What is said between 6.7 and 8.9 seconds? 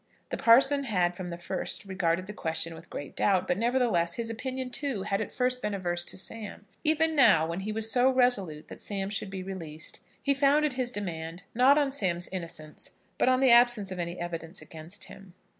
Even now, when he was so resolute that